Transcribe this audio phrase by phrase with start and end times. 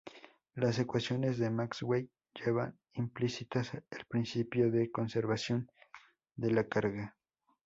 [0.55, 5.69] Las ecuaciones de Maxwell llevan implícitas el principio de conservación
[6.35, 7.15] de la carga.